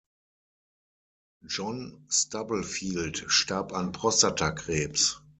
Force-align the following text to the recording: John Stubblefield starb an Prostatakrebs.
John 1.45 2.07
Stubblefield 2.09 3.23
starb 3.27 3.71
an 3.71 3.91
Prostatakrebs. 3.91 5.21